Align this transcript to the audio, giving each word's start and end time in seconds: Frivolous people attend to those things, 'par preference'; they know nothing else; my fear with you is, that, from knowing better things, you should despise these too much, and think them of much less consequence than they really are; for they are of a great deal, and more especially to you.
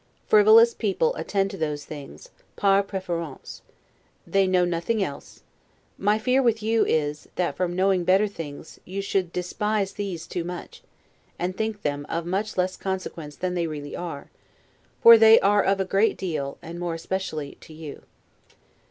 Frivolous 0.25 0.73
people 0.73 1.13
attend 1.13 1.51
to 1.51 1.57
those 1.57 1.85
things, 1.85 2.29
'par 2.55 2.81
preference'; 2.81 3.61
they 4.25 4.47
know 4.47 4.65
nothing 4.65 5.03
else; 5.03 5.43
my 5.95 6.17
fear 6.17 6.41
with 6.41 6.63
you 6.63 6.83
is, 6.83 7.27
that, 7.35 7.55
from 7.55 7.75
knowing 7.75 8.03
better 8.03 8.27
things, 8.27 8.79
you 8.83 8.99
should 8.99 9.31
despise 9.31 9.93
these 9.93 10.25
too 10.25 10.43
much, 10.43 10.81
and 11.37 11.55
think 11.55 11.83
them 11.83 12.07
of 12.09 12.25
much 12.25 12.57
less 12.57 12.75
consequence 12.77 13.35
than 13.35 13.53
they 13.53 13.67
really 13.67 13.95
are; 13.95 14.31
for 15.03 15.19
they 15.19 15.39
are 15.39 15.61
of 15.61 15.79
a 15.79 15.85
great 15.85 16.17
deal, 16.17 16.57
and 16.63 16.79
more 16.79 16.95
especially 16.95 17.59
to 17.61 17.71
you. 17.71 18.01